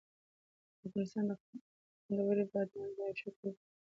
[0.87, 1.57] افغانستان د خپلو
[2.03, 3.71] خوندورو بادامو لپاره یو ښه کوربه دی.